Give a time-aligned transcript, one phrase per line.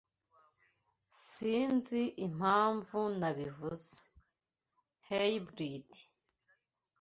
[1.29, 3.89] Sinzi impamvu nabivuze.
[5.07, 5.89] (Hybrid)